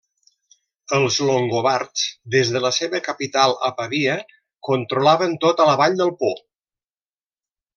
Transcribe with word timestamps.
Els 0.99 1.17
longobards, 1.29 2.05
des 2.35 2.49
de 2.55 2.61
la 2.65 2.71
seva 2.77 3.01
capital 3.09 3.53
a 3.67 3.71
Pavia 3.83 4.17
controlaven 4.71 5.37
tota 5.45 5.69
la 5.71 5.77
vall 5.83 5.99
del 6.01 6.15
Po. 6.25 6.33